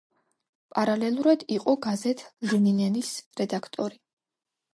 [0.77, 3.13] პარალელურად, იყო გაზეთ „ლენინელის“
[3.43, 4.01] რედაქტორი.